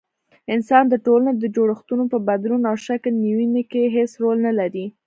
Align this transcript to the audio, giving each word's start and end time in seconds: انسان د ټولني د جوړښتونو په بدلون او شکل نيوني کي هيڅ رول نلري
انسان 0.53 0.83
د 0.89 0.95
ټولني 1.05 1.31
د 1.37 1.43
جوړښتونو 1.55 2.03
په 2.11 2.17
بدلون 2.27 2.61
او 2.69 2.75
شکل 2.87 3.13
نيوني 3.23 3.63
کي 3.71 3.81
هيڅ 3.95 4.11
رول 4.23 4.37
نلري 4.47 4.85